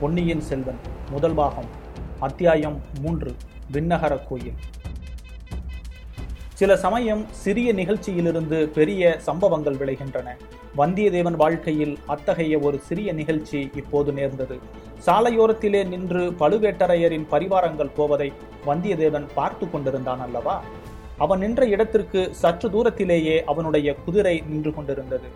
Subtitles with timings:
[0.00, 0.76] பொன்னியின் செல்வன்
[1.10, 1.66] முதல் பாகம்
[2.18, 3.30] அத்தியாயம் மூன்று
[3.72, 4.58] விண்ணகர கோயில்.
[6.54, 10.36] சில சமயம் சிறிய நிகழ்ச்சியிலிருந்து பெரிய சம்பவங்கள் விளைகின்றன.
[10.76, 14.58] வந்தியத்தேவன் வாழ்க்கையில் அத்தகைய ஒரு சிறிய நிகழ்ச்சி இப்போது நேர்ந்தது.
[15.06, 18.32] சாலையோரத்திலே நின்று பழுவேட்டரையரின் பரிவாரங்கள் போவதை
[18.66, 20.62] வந்தியத்தேவன் பார்த்து கொண்டிருந்தான் அல்லவா?
[21.18, 25.28] அவன் நின்ற இடத்திற்கு சற்று தூரத்திலேயே அவனுடைய குதிரை நின்று கொண்டிருந்தது.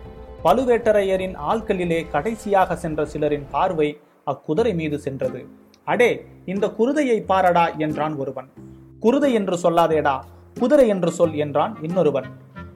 [0.43, 5.45] பழுவேட்டரையரின் ஆட்களிலே கடைசியாக சென்ற சிலரின் பார்வை அக்குதிரை மீது சென்றது.
[5.83, 8.49] அடே இந்த குருதையை பாரடா என்றான் ஒருவன்.
[9.01, 10.19] குருதை என்று சொல்லாதேடா
[10.59, 12.25] குதிரை என்று சொல் என்றான் இன்னொருவன்.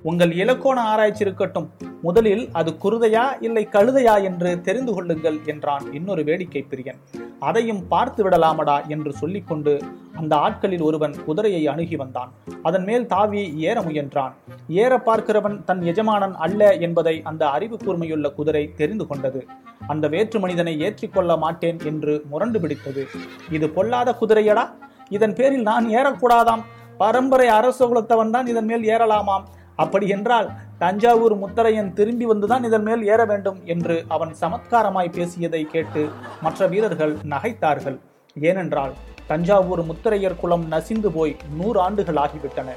[0.03, 1.69] உங்கள் இலக்கோண ஆராய்ச்சி இருக்கட்டும்.
[2.01, 6.99] முதலில் அது குருதையா இல்லை கழுதையா என்று தெரிந்து கொள்ளுங்கள் என்றான் இன்னொரு வேடிக்கை பிரியன்.
[7.39, 9.81] அதையும் பார்த்து விடலாமடா என்று சொல்லிக்கொண்டு
[10.15, 12.31] அந்த ஆட்களில் ஒருவன் குதிரையை அணுகி வந்தான்.
[12.63, 14.33] அதன் மேல் தாவி ஏற முயன்றான்.
[14.67, 19.45] ஏற பார்க்கிறவன் தன் எஜமானன் அல்ல என்பதை அந்த அறிவு கூர்மையுள்ள குதிரை தெரிந்து கொண்டது.
[19.87, 23.05] அந்த வேற்று மனிதனை ஏற்றிக்கொள்ள மாட்டேன் என்று முரண்டு பிடித்தது.
[23.51, 24.69] இது பொல்லாத குதிரையடா.
[25.09, 26.63] இதன் பேரில் நான் ஏறக்கூடாதாம்.
[26.97, 29.45] பரம்பரை அரச குலத்தவன் தான் இதன் மேல் ஏறலாமாம்.
[29.83, 30.47] அப்படி என்றால்
[30.83, 36.03] தஞ்சாவூர் முத்தரையன் திரும்பி வந்துதான் இதன் மேல் ஏற வேண்டும் என்று அவன் சமத்காரமாய் பேசியதை கேட்டு
[36.45, 37.97] மற்ற வீரர்கள் நகைத்தார்கள்.
[38.35, 38.93] ஏனென்றால்
[39.31, 42.69] தஞ்சாவூர் முத்தரையர் குலம் நசிந்து போய் நூறு ஆண்டுகள் ஆகிவிட்டன.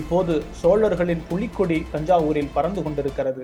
[0.00, 3.42] இப்போது சோழர்களின் புலிக்கொடி தஞ்சாவூரில் பறந்து கொண்டிருக்கிறது.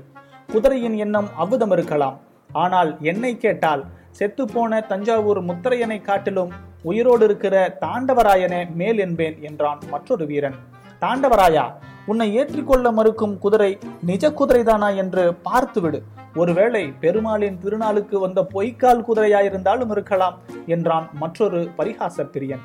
[0.52, 2.16] குதிரையின் எண்ணம் அவ்விதம் இருக்கலாம்.
[2.64, 3.82] ஆனால் என்னை கேட்டால்
[4.18, 6.52] செத்துப்போன தஞ்சாவூர் முத்தரையனை காட்டிலும்
[6.90, 10.58] உயிரோடு இருக்கிற தாண்டவராயனே மேல் என்பேன் என்றான் மற்றொரு வீரன்.
[11.02, 11.62] தாண்டவராயா
[12.10, 13.70] உன்னை ஏற்றிக்கொள்ள மறுக்கும் குதிரை
[14.08, 15.98] நிஜ குதிரைதானா என்று பார்த்துவிடு.
[16.40, 20.36] ஒருவேளை பெருமாளின் திருநாளுக்கு வந்த பொய்க்கால் குதிரையாயிருந்தாலும் இருக்கலாம்
[20.74, 22.62] என்றான் மற்றொரு பரிகாச பிரியன்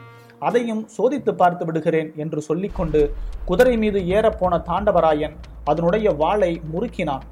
[0.47, 3.02] அதையும் சோதித்து பார்த்து விடுகிறேன் என்று சொல்லிக்கொண்டு
[3.45, 7.25] குதிரை மீது ஏறப்போன தாண்டவராயன் அதனுடைய வாளை முறுக்கினான்.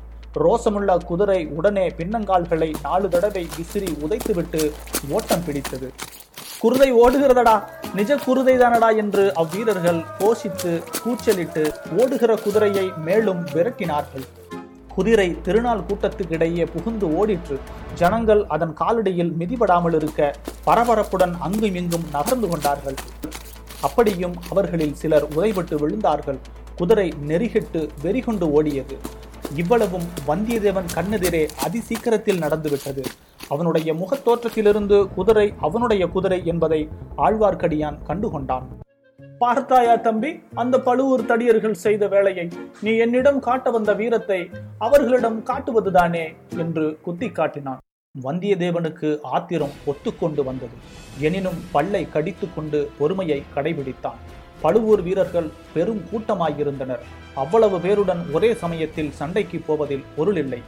[0.44, 4.72] ரோசமுள்ள குதிரை உடனே பின்னங்கால்களை நாலு தடவை விசிறி உதைத்துவிட்டு
[5.09, 5.91] ஓட்டம் பிடித்தது.
[6.64, 7.64] குருதை ஓடுகிறதடா?
[7.94, 14.25] நிஜ குருதை தானடா என்று அவ்வீரர்கள் கோஷித்து கூச்சலிட்டு ஓடுகிற குதிரையை மேலும் விரட்டினார்கள்.
[14.95, 17.57] குதிரை திருநாள் கூட்டத்துக்கிடையே புகுந்து ஓடிற்று.
[17.94, 20.35] ஜனங்கள் அதன் காலடியில் மிதிபடாமல் இருக்க
[20.68, 22.95] பரபரப்புடன் அங்கும் இங்கும் நகர்ந்து கொண்டார்கள்.
[23.81, 26.38] அப்படியும் அவர்களில் சிலர் உதைபட்டு விழுந்தார்கள்.
[26.75, 28.97] குதிரை நெறிகிட்டு வெறிகொண்டு ஓடியது.
[29.59, 33.03] இவ்வளவும் வந்தியத்தேவன் கண்ணெதிரே அதிசீக்கிரத்தில் நடந்துவிட்டது.
[33.53, 36.79] அவனுடைய முகத்தோற்றத்திலிருந்து குதிரை அவனுடைய குதிரை என்பதை
[37.25, 38.65] ஆழ்வார்க்கடியான் கண்டுகொண்டான்.
[39.44, 40.29] பார்த்தாயா தம்பி
[40.61, 42.45] அந்த பழுவூர் தடியர்கள் செய்த வேலையை
[42.85, 44.39] நீ என்னிடம் காட்ட வந்த வீரத்தை
[44.85, 46.25] அவர்களிடம் காட்டுவதுதானே
[46.63, 47.81] என்று குத்தி காட்டினான்
[48.15, 50.77] வந்தியத்தேவனுக்கு ஆத்திரம் ஒத்துக்கொண்டு வந்தது.
[51.27, 54.19] எனினும் பல்லை கடித்து கொண்டு பொறுமையை கடைபிடித்தான்.
[54.63, 57.03] பழுவூர் வீரர்கள் பெரும் கூட்டமாயிருந்தனர்.
[57.43, 60.61] அவ்வளவு பேருடன் ஒரே சமயத்தில் சண்டைக்கு போவதில் பொருள் இல்லை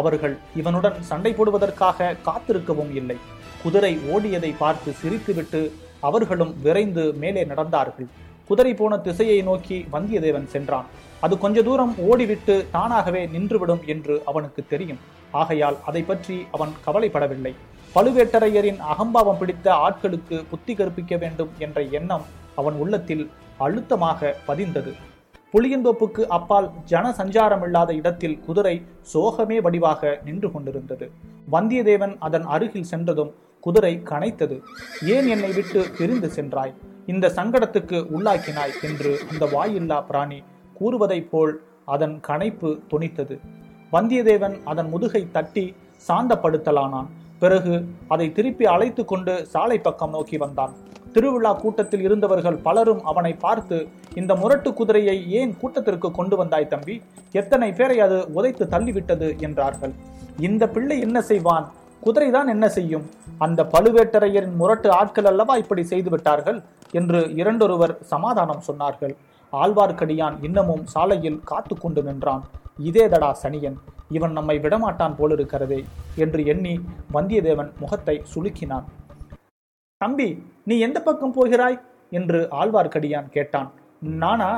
[0.00, 3.16] அவர்கள் இவனுடன் சண்டை போடுவதற்காக காத்திருக்கவும் இல்லை.
[3.62, 5.62] குதிரை ஓடியதை பார்த்து சிரித்துவிட்டு
[6.08, 8.08] அவர்களும் விரைந்து மேலே நடந்தார்கள்.
[8.48, 10.88] குதிரை போன திசையை நோக்கி வந்தியத்தேவன் சென்றான்.
[11.24, 15.02] அது கொஞ்ச தூரம் ஓடிவிட்டு தானாகவே நின்றுவிடும் என்று அவனுக்கு தெரியும்.
[15.40, 17.52] ஆகையால் அதை பற்றி அவன் கவலைப்படவில்லை.
[17.94, 22.24] பழுவேட்டரையரின் அகம்பாவம் பிடித்த ஆட்களுக்கு புத்தி கற்பிக்க வேண்டும் என்ற எண்ணம்
[22.56, 24.92] அவன் உள்ளத்தில் அழுத்தமாக பதிந்தது.
[25.52, 28.82] புளியந்தோப்புக்கு அப்பால் ஜன சஞ்சாரமில்லாத இடத்தில் குதிரை
[29.14, 31.10] சோகமே வடிவாக நின்று கொண்டிருந்தது.
[31.52, 34.60] வந்தியத்தேவன் அதன் அருகில் சென்றதும் குதிரை கனைத்தது.
[35.02, 36.74] ஏன் என்னை விட்டு பிரிந்து சென்றாய்?
[37.06, 40.42] இந்த சங்கடத்துக்கு உள்ளாக்கினாய் என்று அந்த வாயில்லா பிராணி
[40.80, 43.38] கூறுவதைப் போல் அதன் கனைப்பு துணித்தது.
[43.92, 45.74] வந்தியத்தேவன் அதன் முதுகை தட்டி
[46.08, 47.06] சாந்தப்படுத்தலானான்.
[47.38, 50.72] பிறகு அதை திருப்பி அழைத்து கொண்டு சாலை பக்கம் நோக்கி வந்தான்.
[51.14, 53.78] திருவிழா கூட்டத்தில் இருந்தவர்கள் பலரும் அவனை பார்த்து
[54.20, 56.94] இந்த முரட்டு குதிரையை ஏன் கூட்டத்திற்கு கொண்டு வந்தாய் தம்பி?
[57.40, 59.92] எத்தனை பேரை அது உதைத்து தள்ளிவிட்டது என்றார்கள்.
[60.48, 61.66] இந்த பிள்ளை என்ன செய்வான்?
[62.02, 63.04] குதிரைதான் என்ன செய்யும்?
[63.38, 66.58] அந்த பழுவேட்டரையரின் முரட்டு ஆட்கள் அல்லவா இப்படி செய்து விட்டார்கள்?
[66.92, 69.14] என்று இரண்டொருவர் சமாதானம் சொன்னார்கள்.
[69.52, 72.42] ஆழ்வார்க்கடியான் இன்னமும் சாலையில் காத்து கொண்டு நின்றான்.
[72.88, 73.76] இதேதடா சனியன்
[74.16, 75.78] இவன் நம்மை விடமாட்டான் போலிருக்கிறதே
[76.16, 76.74] என்று எண்ணி
[77.14, 78.86] வந்தியத்தேவன் முகத்தை சுலுக்கினான்
[80.02, 80.28] தம்பி
[80.70, 81.78] நீ எந்த பக்கம் போகிறாய்?
[82.18, 83.68] என்று ஆழ்வார்க்கடியான் கேட்டான்.
[84.22, 84.48] நானா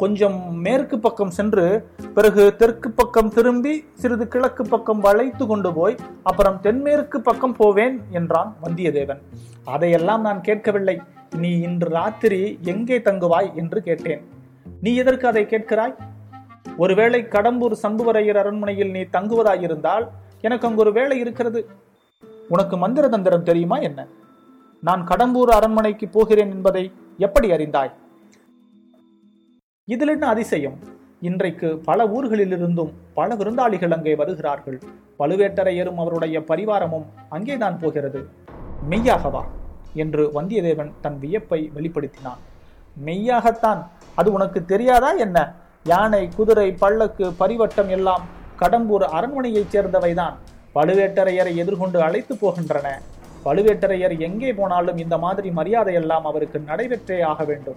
[0.00, 1.64] கொஞ்சம் மேற்கு பக்கம் சென்று
[2.16, 5.96] பிறகு தெற்கு பக்கம் திரும்பி சிறிது கிழக்கு பக்கம் வளைத்து கொண்டு போய்
[6.30, 9.20] அப்புறம் தென்மேற்கு பக்கம் போவேன் என்றான் வந்தியத்தேவன்.
[9.74, 10.96] அதையெல்லாம் நான் கேட்கவில்லை.
[11.42, 12.40] நீ இன்று ராத்திரி
[12.72, 13.50] எங்கே தங்குவாய்?
[13.60, 14.22] என்று கேட்டேன்.
[14.84, 15.94] நீ எதற்கு அதை கேட்கிறாய்?
[16.82, 20.06] ஒருவேளை கடம்பூர் சம்புவரையர் அரண்மனையில் நீ தங்குவதாயிருந்தால்
[20.46, 21.62] எனக்கு அங்கு ஒரு வேலை இருக்கிறது.
[22.54, 24.00] உனக்கு மந்திர தந்திரம் தெரியுமா என்ன?
[24.84, 27.92] நான் கடம்பூர் அரண்மனைக்கு போகிறேன் என்பதை எப்படி அறிந்தாய்?
[29.84, 30.78] இதில் என்ன அதிசயம்?
[31.20, 34.80] இன்றைக்கு பல ஊர்களிலிருந்தும் பல விருந்தாளிகள் அங்கே வருகிறார்கள்.
[35.18, 38.28] பழுவேட்டரையரும் அவருடைய பரிவாரமும் அங்கேதான் போகிறது.
[38.90, 39.42] மெய்யாகவா
[39.94, 42.40] என்று வந்தியத்தேவன் தன் வியப்பை வெளிப்படுத்தினான்.
[43.04, 43.86] மெய்யாகத்தான்?
[44.14, 45.54] அது உனக்கு தெரியாதா என்ன?
[45.84, 48.24] யானை குதிரை பல்லக்கு பரிவட்டம் எல்லாம்
[48.58, 50.34] கடம்பூர் அரண்மனையைச் சேர்ந்தவைதான்.
[50.74, 52.98] பழுவேட்டரையரை எதிர்கொண்டு அழைத்து போகின்றன.
[53.44, 57.76] பழுவேட்டரையர் எங்கே போனாலும் இந்த மாதிரி மரியாதையெல்லாம் அவருக்கு நடைபெற்றே ஆக வேண்டும்.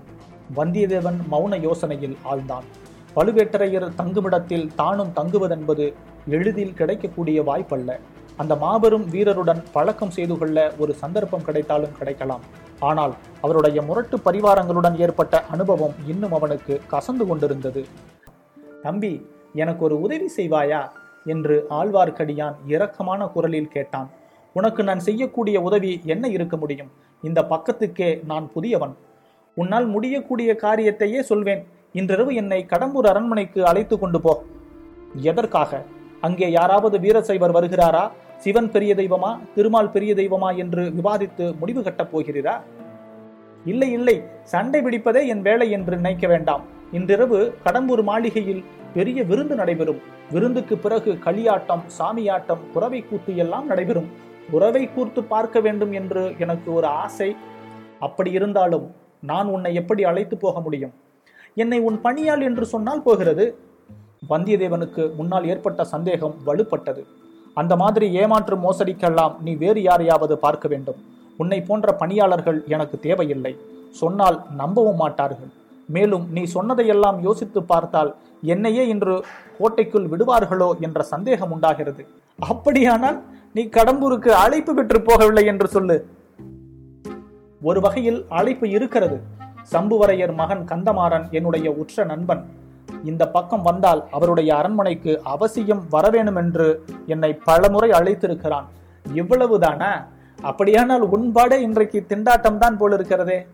[0.56, 2.66] வந்தியத்தேவன் மௌன யோசனையில் ஆழ்ந்தான்.
[3.16, 5.94] பழுவேட்டரையர் தங்குமிடத்தில் தானும் தங்குவதென்பது
[6.28, 8.00] எளிதில் கிடைக்கக்கூடிய வாய்ப்பல்ல.
[8.38, 12.42] அந்த மாபெரும் வீரருடன் பழக்கம் செய்து கொள்ள ஒரு சந்தர்ப்பம் கிடைத்தாலும் கிடைக்கலாம்.
[12.80, 17.86] ஆனால் அவருடைய முரட்டு பரிவாரங்களுடன் ஏற்பட்ட அனுபவம் இன்னும் அவனுக்கு கசந்து கொண்டிருந்தது.
[18.82, 20.90] தம்பி எனக்கு ஒரு உதவி செய்வாயா?
[21.26, 24.10] என்று ஆழ்வார்க்கடியான் இரக்கமான குரலில் கேட்டான்.
[24.56, 26.92] உனக்கு நான் செய்யக்கூடிய உதவி என்ன இருக்க முடியும்?
[27.22, 28.96] இந்த பக்கத்துக்கே நான் புதியவன்.
[29.54, 31.68] உன்னால் முடியக்கூடிய காரியத்தையே சொல்வேன்.
[31.92, 34.44] இன்றிரவு என்னை கடம்பூர் அரண்மனைக்கு அழைத்து கொண்டு போ.
[35.16, 35.84] எதற்காக?
[36.22, 38.12] அங்கே யாராவது வீரசைவர் வருகிறாரா?
[38.38, 39.40] சிவன் பெரிய தெய்வமா?
[39.56, 40.58] திருமால் பெரிய தெய்வமா?
[40.58, 42.62] என்று விவாதித்து முடிவு கட்டப் போகிறீரா?
[43.66, 44.24] இல்லை இல்லை.
[44.44, 46.62] சண்டை பிடிப்பதே என் வேலை என்று நினைக்க வேண்டாம்.
[46.92, 48.64] இன்றிரவு கடம்பூர் மாளிகையில்
[48.94, 50.02] பெரிய விருந்து நடைபெறும்.
[50.32, 54.24] விருந்துக்கு பிறகு களியாட்டம் சாமியாட்டம் குறவை கூத்து எல்லாம் நடைபெறும்.
[54.54, 57.30] உறவை கூர்த்து பார்க்க வேண்டும் என்று எனக்கு ஒரு ஆசை.
[58.00, 58.86] அப்படி இருந்தாலும்
[59.24, 60.94] நான் உன்னை எப்படி அழைத்து போக முடியும்?
[61.64, 63.46] என்னை உன் பணியாள் என்று சொன்னால் போகிறது.
[64.30, 67.02] வந்தியத்தேவனுக்கு முன்னால் ஏற்பட்ட சந்தேகம் வலுப்பட்டது.
[67.58, 71.00] அந்த மாதிரி ஏமாற்று மோசடிக்கெல்லாம் நீ வேறு யாரையாவது பார்க்க வேண்டும்.
[71.40, 73.54] உன்னை போன்ற பணியாளர்கள் எனக்கு தேவையில்லை.
[74.02, 75.52] சொன்னால் நம்பவும் மாட்டார்கள்.
[75.96, 78.12] மேலும் நீ சொன்னதையெல்லாம் யோசித்து பார்த்தால்
[78.54, 79.16] என்னையே இன்று
[79.58, 82.04] கோட்டைக்குள் விடுவார்களோ என்ற சந்தேகம் உண்டாகிறது.
[82.40, 83.20] அப்படியானால்
[83.56, 85.96] நீ கடம்பூருக்கு அழைப்பு பெற்று போகவில்லை என்று சொல்லு.
[87.62, 89.22] ஒரு வகையில் அழைப்பு இருக்கிறது.
[89.72, 92.44] சம்புவரையர் மகன் கந்தமாறன் என்னுடைய உற்ற நண்பன்.
[93.04, 96.68] இந்த பக்கம் வந்தால் அவருடைய அரண்மனைக்கு அவசியம் வரவேணும் என்று
[97.08, 98.68] என்னை பலமுறை அழைத்திருக்கிறான்.
[99.16, 99.92] இவ்வளவுதானா?
[100.42, 103.48] அப்படியானால் உன்பாடே இன்றைக்கு திண்டாட்டம் தான் போல இருக்கிறதே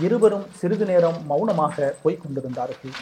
[0.00, 2.94] இருவரும் சிறிது நேரம் மௌனமாக போய்க் கொண்டிருந்தார்கள்.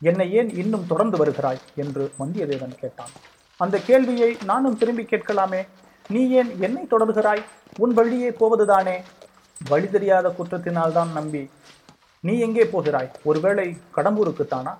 [0.00, 1.60] என்னை ஏன் இன்னும் தொடர்ந்து வருகிறாய்?
[1.74, 3.10] என்று வந்தியத்தேவன் கேட்டான்.
[3.56, 5.66] அந்த கேள்வியை நானும் திரும்பி கேட்கலாமே.
[6.08, 7.42] நீ ஏன் என்னை தொடர்கிறாய்?
[7.78, 9.02] உன் வழியே போவதுதானே?
[9.68, 11.50] வழி தெரியாத குற்றத்தினால் தான் நம்பி.
[12.20, 13.10] நீ எங்கே போகிறாய்?
[13.24, 14.74] ஒருவேளை கடம்பூருக்குத்தானா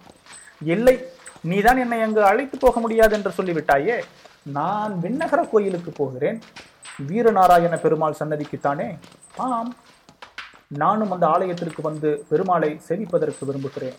[0.60, 1.04] இல்லை
[1.40, 4.02] நீதான் என்னை அங்கு அழைத்து போக முடியாது என்று சொல்லிவிட்டாயே.
[4.42, 6.40] நான் விண்ணகர கோயிலுக்கு போகிறேன்.
[7.08, 8.98] வீரநாராயண பெருமாள் சன்னதிக்குத்தானே
[9.36, 9.74] ஆம்.
[10.68, 13.94] நானும் அந்த ஆலயத்திற்கு வந்து பெருமாளை செவிப்பதற்கு விரும்புகிறேன்.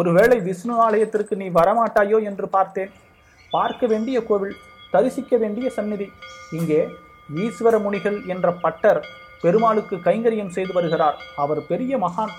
[0.00, 2.92] ஒருவேளை விஷ்ணு ஆலயத்திற்கு நீ வரமாட்டாயோ என்று பார்த்தேன்.
[3.54, 4.54] பார்க்க வேண்டிய கோவில்
[4.92, 6.06] தரிசிக்க வேண்டிய சந்நிதி.
[6.58, 6.80] இங்கே
[7.44, 9.00] ஈஸ்வர முனிகள் என்ற பட்டர்
[9.42, 11.18] பெருமாளுக்கு கைங்கரியம் செய்து வருகிறார்.
[11.42, 12.32] அவர் பெரிய மகான்.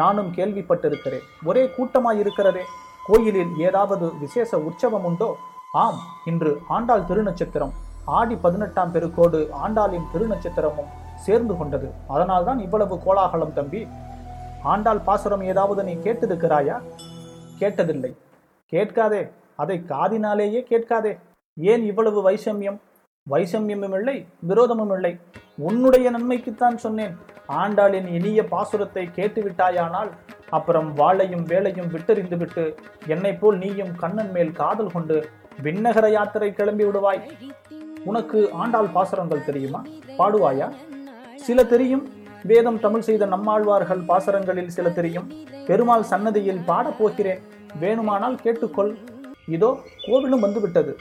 [0.00, 1.24] நானும் கேள்விப்பட்டிருக்கிறேன்.
[1.50, 2.64] ஒரே கூட்டமாய் இருக்கிறதே
[3.08, 5.30] கோயிலில் ஏதாவது விசேஷ உற்சவம் உண்டோ
[5.84, 6.00] ஆம்
[6.30, 7.72] இன்று ஆண்டாள் திருநட்சத்திரம்.
[8.18, 10.92] ஆடி பதினெட்டாம் பெருக்கோடு ஆண்டாளின் திருநட்சத்திரமும்
[11.26, 11.88] சேர்ந்து கொண்டது.
[12.14, 13.80] அதனால்தான் இவ்வளவு கோலாகலம் தம்பி.
[14.62, 16.82] ஆண்டாள் பாசுரம் ஏதாவது நீ கேட்டிருக்கிறாயா?
[17.58, 18.16] கேட்டதில்லை.
[18.66, 19.28] கேட்காதே.
[19.56, 21.18] அதை காதினாலேயே கேட்காதே.
[21.54, 22.78] ஏன் இவ்வளவு வைஷமியம்?
[23.30, 25.18] வைஷமியமும் இல்லை விரோதமும் இல்லை.
[25.56, 27.16] உன்னுடைய நன்மைக்குத்தான் சொன்னேன்.
[27.48, 30.10] ஆண்டாளின் இனிய பாசுரத்தை கேட்டு விட்டாயானால்
[30.50, 32.74] அப்புறம் வாளையும் வேலையும் விட்டெறிந்து விட்டு
[33.06, 35.28] என்னை போல் நீயும் கண்ணன் மேல் காதல் கொண்டு
[35.62, 37.30] விண்ணகர யாத்திரை கிளம்பி விடுவாய்.
[38.04, 39.84] உனக்கு ஆண்டாள் பாசுரங்கள் தெரியுமா?
[40.18, 40.74] பாடுவாயா?
[41.36, 42.08] சில தெரியும்.
[42.44, 45.30] வேதம் தமிழ் செய்த நம்மாழ்வார்கள் பாசரங்களில் சில தெரியும்.
[45.66, 47.40] பெருமாள் சன்னதியில் பாடப் போகிறேன்.
[47.80, 48.96] வேணுமானால் கேட்டுக்கொள்.
[49.46, 50.96] இதோ கோவிலும் வந்துவிட்டது.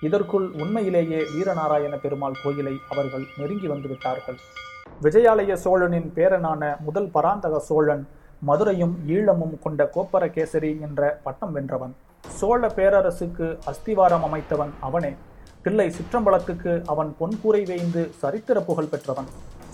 [0.00, 4.38] இதற்குள் உண்மையிலேயே வீரநாராயண பெருமாள் கோயிலை அவர்கள் நெருங்கி வந்து விட்டார்கள்
[5.02, 8.08] விஜயாலய சோழனின் பேரனான முதல் பராந்தக சோழன்
[8.42, 11.94] மதுரையும் ஈழமும் கொண்ட கோப்பரகேசரி என்ற பட்டம் வென்றவன்.
[12.28, 15.14] சோழ பேரரசுக்கு அஸ்திவாரம் அமைத்தவன் அவனே.
[15.62, 19.30] தில்லை சிற்றம்பலத்துக்கு அவன் பொன்கூரை வேய்ந்து சரித்திர புகழ் பெற்றவன்.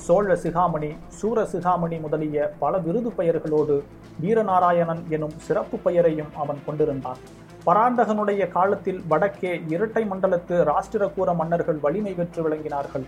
[0.06, 3.76] சோழ சிகாமணி சூர சிகாமணி முதலிய பல விருது பெயர்களோடு
[4.22, 7.20] வீரநாராயணன் எனும் சிறப்பு பெயரையும் அவன் கொண்டிருந்தான்.
[7.66, 13.06] பராந்தகனுடைய காலத்தில் வடக்கே இரட்டை மண்டலத்து ராஷ்டிரகூர மன்னர்கள் வலிமை பெற்று விளங்கினார்கள்.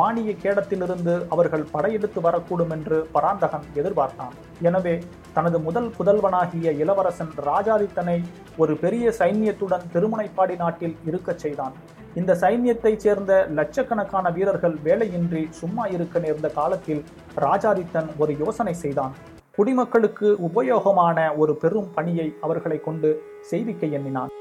[0.00, 4.34] மானிய கேடத்திலிருந்து அவர்கள் படையெடுத்து வரக்கூடும் என்று பராந்தகன் எதிர்பார்த்தான்.
[4.68, 4.96] எனவே
[5.36, 8.18] தனது முதல் புதல்வனாகிய இளவரசன் ராஜாதித்தனை
[8.62, 11.76] ஒரு பெரிய சைன்யத்துடன் திருமுனைப்பாடி நாட்டில் இருக்கச் செய்தான்.
[12.18, 17.02] இந்த சைன்யத்தைச் சேர்ந்த லட்சக்கணக்கான வீரர்கள் வேலையின்றி சும்மா இருக்க நேர்ந்த காலத்தில்
[17.44, 19.12] ராஜாதித்தன் ஒரு யோசனை செய்தான்.
[19.56, 23.10] குடிமக்களுக்கு உபயோகமான ஒரு பெரும் பணியை அவர்களை கொண்டு
[23.50, 24.32] செய்விக்க எண்ணினான்.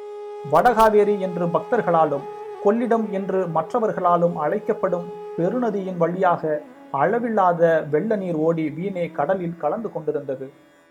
[0.53, 2.25] வடகாவேரி என்று பக்தர்களாலும்
[2.63, 5.05] கொள்ளிடம் என்று மற்றவர்களாலும் அழைக்கப்படும்
[5.37, 6.61] பெருநதியின் வழியாக
[7.01, 10.47] அளவில்லாத வெள்ள நீர் ஓடி வீணே கடலில் கலந்து கொண்டிருந்தது.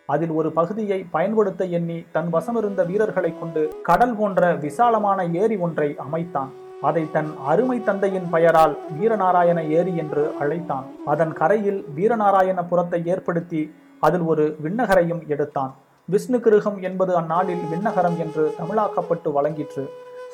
[0.09, 6.53] அதில் ஒரு பகுதியை பயன்படுத்த எண்ணி தன் வசமிருந்த வீரர்களை கொண்டு கடல் போன்ற விசாலமான ஏரி ஒன்றை அமைத்தான்.
[6.87, 10.87] அதை தன் அருமை தந்தையின் பெயரால் வீரநாராயண ஏரி என்று அழைத்தான்.
[11.13, 13.63] அதன் கரையில் வீரநாராயணபுரத்தை ஏற்படுத்தி
[14.07, 15.73] அதில் ஒரு விண்ணகரையும் எடுத்தான்.
[16.09, 19.85] விஷ்ணு கிருகம் என்பது அந்நாளில் விண்ணகரம் என்று தமிழாக்கப்பட்டு வழங்கிற்று.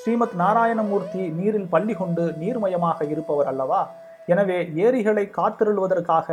[0.01, 3.81] ஸ்ரீமத் நாராயணமூர்த்தி நீரில் பள்ளி கொண்டு நீர்மயமாக இருப்பவர் அல்லவா?
[4.33, 6.29] எனவே ஏரிகளை காத்திருள்வதற்காக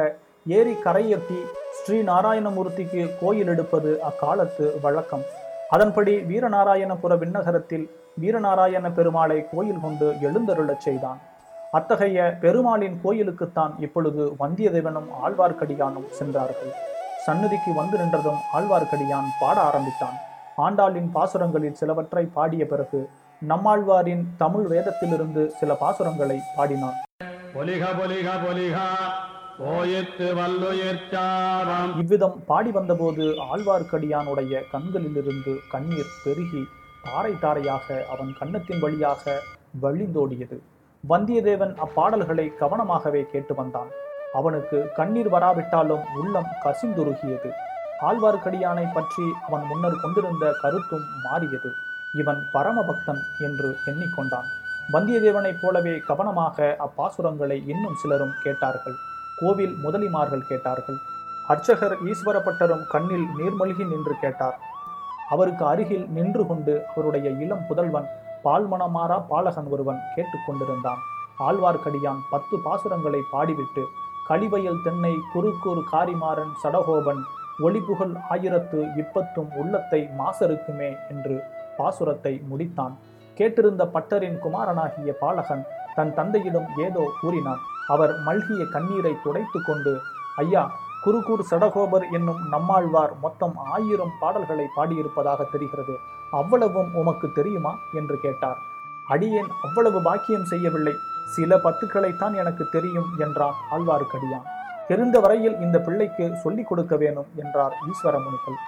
[0.58, 1.40] ஏரி கரையெட்டி
[1.80, 5.26] ஸ்ரீ நாராயணமூர்த்திக்கு கோயில் எடுப்பது அக்காலத்து வழக்கம்.
[5.76, 7.84] அதன்படி வீரநாராயணபுர விண்ணகரத்தில்
[8.22, 11.20] வீரநாராயண பெருமாளை கோயில் கொண்டு எழுந்தருளச் செய்தான்.
[11.78, 16.74] அத்தகைய பெருமாளின் கோயிலுக்குத்தான் இப்பொழுது வந்தியத்தேவனும் ஆழ்வார்க்கடியானும் சென்றார்கள்.
[17.26, 20.18] சந்நிதிக்கு வந்து நின்றதும் ஆழ்வார்க்கடியான் பாட ஆரம்பித்தான்.
[20.66, 23.02] ஆண்டாளின் பாசுரங்களில் சிலவற்றை பாடிய பிறகு
[23.48, 27.00] நம்மாழ்வாரின் தமிழ் வேதத்திலிருந்து சில பாசுரங்களை பாடினான்.
[32.02, 36.68] இவ்விதம் பாடி வந்தபோது ஆழ்வார்க்கடியானுடைய கண்களிலிருந்து கண்ணீர் பெருகி
[37.02, 39.42] தாரை தாரையாக அவன் கண்ணத்தின் வழியாக
[39.82, 40.58] வழிந்தோடியது.
[41.10, 43.88] வந்தியத்தேவன் அப்பாடல்களை கவனமாகவே கேட்டு வந்தான்.
[44.34, 47.52] அவனுக்கு கண்ணீர் வராவிட்டாலும் உள்ளம் கசிந்துருகியது.
[48.02, 51.72] ஆழ்வார்க்கடியானை பற்றி அவன் முன்னர் கொண்டிருந்த கருத்தும் மாறியது.
[52.14, 54.50] இவன் பரமபக்தன் என்று எண்ணிக்கொண்டான்.
[54.94, 58.98] வந்தியத்தேவனைப் போலவே கவனமாக அப்பாசுரங்களை இன்னும் சிலரும் கேட்டார்கள்.
[59.42, 61.00] கோவில் முதலிமார்கள் கேட்டார்கள்.
[61.52, 64.58] அர்ச்சகர் ஈஸ்வரப்பட்டரும் கண்ணில் நீர்மொழ்கி நின்று கேட்டார்.
[65.34, 68.08] அவருக்கு அருகில் நின்று கொண்டு அவருடைய இளம் புதல்வன்
[68.46, 71.02] பால்மணமாறா பாலகன் ஒருவன் கேட்டுக்கொண்டிருந்தான்
[71.48, 73.84] ஆழ்வார்க்கடியான் பத்து பாசுரங்களை பாடிவிட்டு
[74.30, 77.22] கழிவயல் தென்னை குறுக்கூர் காரிமாறன் சடகோபன்
[77.66, 81.36] ஒளிபுகழ் ஆயிரத்து இப்பத்தும் உள்ளத்தை மாசருக்குமே என்று
[81.80, 82.96] பாசுரத்தை முடித்தான்.
[83.38, 85.64] கேட்டிருந்த பட்டரின் குமாரனாகிய பாலகன்
[85.98, 87.62] தன் தந்தையிடம் ஏதோ கூறினான்.
[87.96, 89.94] அவர் மல்கிய கண்ணீரை துடைத்து கொண்டு
[90.36, 90.64] ஐயா
[91.06, 95.96] குருகூர் சடகோபர் என்னும் நம்மாழ்வார் மொத்தம் ஆயிரம் பாடல்களை பாடியிருப்பதாக தெரிகிறது.
[96.32, 97.72] அவ்வளவும் உமக்கு தெரியுமா?
[97.94, 98.60] என்று கேட்டார்.
[99.08, 100.94] அடியேன் அவ்வளவு பாக்கியம் செய்யவில்லை.
[101.36, 104.48] சில பத்துக்களைத்தான் எனக்கு தெரியும் என்றான் ஆழ்வார்க்கடியான்.
[104.88, 108.60] தெரிந்த வரையில் இந்த பிள்ளைக்கு சொல்லிக் கொடுக்க வேணும் என்றார் ஈஸ்வரமுனிகள்.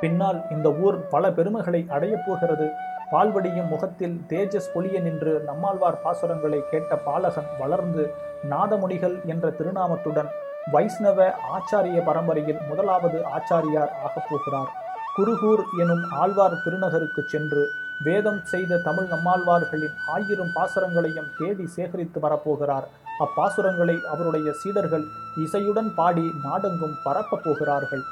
[0.00, 2.66] பின்னால் இந்த ஊர் பல பெருமைகளை அடையப் போகிறது.
[3.12, 8.04] பால்வடியும் முகத்தில் தேஜஸ் பொலிய நின்று நம்மாழ்வார் பாசுரங்களை கேட்ட பாலகன் வளர்ந்து
[8.50, 10.30] நாதமுனிகள் என்ற திருநாமத்துடன்
[10.72, 14.70] வைஷ்ணவ ஆச்சாரிய பரம்பரையில் முதலாவது ஆச்சாரியார் ஆகப் போகிறார்.
[15.16, 17.68] குருகூர் எனும் ஆழ்வார் திருநகருக்கு சென்று
[18.04, 22.86] வேதம் செய்த தமிழ் நம்மாழ்வார்களின் ஆயிரம் பாசுரங்களையும் தேடி சேகரித்து வரப்போகிறார்.
[23.18, 25.04] அப்பாசுரங்களை அவருடைய சீடர்கள்
[25.36, 28.02] இசையுடன் பாடி நாடெங்கும் பரப்பப் போகிறார்கள்.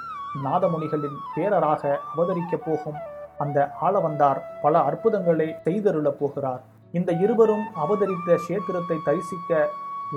[0.45, 2.99] நாதமுனிகளின் பேரராக அவதரிக்கப் போகும்
[3.39, 6.63] அந்த ஆளவந்தார் பல அற்புதங்களை செய்தருளப் போகிறார்.
[6.93, 9.69] இந்த இருவரும் அவதரித்த சேத்திரத்தை தரிசிக்க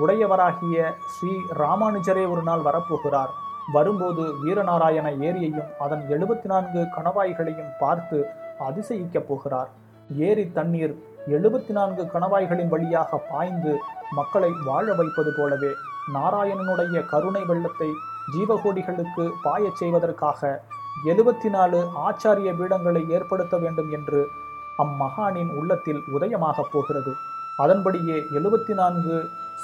[0.02, 3.32] உடையவராகிய ஸ்ரீ ராமானுஜரே ஒரு நாள் வரப்போகிறார்.
[3.72, 8.18] வரும்போது வீரநாராயண ஏரியையும் அதன் எழுபத்தி நான்கு கணவாய்களையும் பார்த்து
[8.68, 9.70] அதிசயிக்கப் போகிறார்.
[10.28, 10.94] ஏரி தண்ணீர்
[11.26, 13.78] எழுபத்தி நான்கு கணவாய்களின் வழியாக பாய்ந்து
[14.10, 15.70] மக்களை வாழ வைப்பது போலவே
[16.14, 17.88] நாராயணனுடைய கருணை வெள்ளத்தை
[18.34, 20.64] ஜீவகோடிகளுக்கு பாயச் செய்வதற்காக
[21.04, 24.26] எழுபத்தி நாலு ஆச்சாரிய பீடங்களை ஏற்படுத்த வேண்டும் என்று
[24.78, 27.14] அம்மகானின் உள்ளத்தில் உதயமாகப் போகிறது.
[27.62, 29.16] அதன்படியே எழுபத்தி நான்கு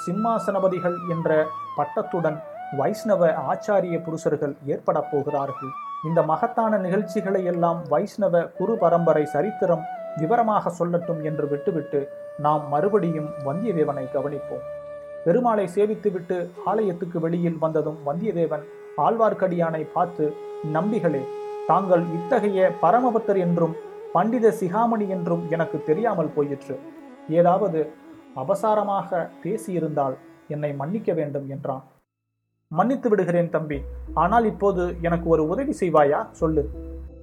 [0.03, 1.29] சிம்மாசனபதிகள் என்ற
[1.77, 2.37] பட்டத்துடன்
[2.79, 3.21] வைஷ்ணவ
[3.51, 5.71] ஆச்சாரிய புருஷர்கள் ஏற்பட போகிறார்கள்.
[6.09, 9.83] இந்த மகத்தான நிகழ்ச்சிகளை எல்லாம் வைஷ்ணவ குரு பரம்பரை சரித்திரம்
[10.21, 11.99] விவரமாக சொல்லட்டும் என்று விட்டுவிட்டு
[12.45, 14.63] நாம் மறுபடியும் வந்தியத்தேவனை கவனிப்போம்.
[15.25, 16.37] பெருமாளை சேவித்துவிட்டு
[16.71, 18.63] ஆலயத்துக்கு வெளியில் வந்ததும் வந்தியத்தேவன்
[19.05, 20.25] ஆழ்வார்க்கடியானை பார்த்து
[20.77, 21.23] நம்பிகளே
[21.67, 23.75] தாங்கள் இத்தகைய பரமபத்தர் என்றும்
[24.15, 26.75] பண்டித சிகாமணி என்றும் எனக்கு தெரியாமல் போயிற்று.
[27.29, 27.91] ஏதாவது
[28.35, 30.15] அபசாரமாக பேசியிருந்தால்
[30.47, 31.83] என்னை மன்னிக்க வேண்டும் என்றான்.
[32.67, 33.81] மன்னித்து விடுகிறேன் தம்பி
[34.13, 36.31] ஆனால் இப்போது எனக்கு ஒரு உதவி செய்வாயா?
[36.31, 36.69] சொல்லு.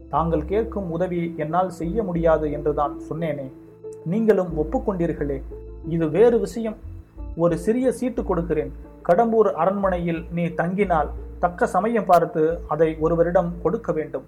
[0.08, 3.52] தாங்கள் கேட்கும் உதவி என்னால் செய்ய முடியாது என்றுதான் சொன்னேனே.
[4.04, 5.42] நீங்களும் ஒப்புக்கொண்டீர்களே.
[5.88, 6.76] இது வேறு விஷயம்.
[7.36, 8.72] ஒரு சிறிய சீட்டு கொடுக்கிறேன்.
[9.08, 14.24] கடம்பூர் அரண்மனையில் நீ தங்கினால் தக்க சமயம் பார்த்து அதை ஒருவரிடம் கொடுக்க வேண்டும்.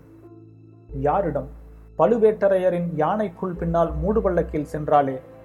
[0.94, 1.48] யாரிடம்?
[1.98, 5.20] பழுவேட்டரையரின் யானைக்குள் பின்னால் மூடுபள்ளக்கில் சென்றாலே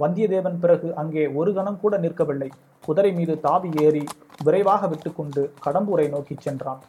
[0.00, 2.50] வந்தியத்தேவன் பிறகு அங்கே ஒரு கணம் கூட நிற்கவில்லை.
[2.86, 4.04] குதிரை மீது தாவி ஏறி
[4.44, 6.82] விரைவாக விட்டுக்கொண்டு கடம்பூரை நோக்கிச் சென்றான்.